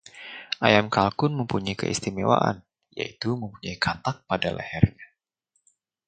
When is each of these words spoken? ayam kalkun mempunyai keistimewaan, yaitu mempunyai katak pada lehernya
ayam 0.67 0.87
kalkun 0.95 1.31
mempunyai 1.39 1.79
keistimewaan, 1.81 2.57
yaitu 2.97 3.29
mempunyai 3.41 3.77
katak 3.85 4.15
pada 4.29 4.49
lehernya 4.57 5.07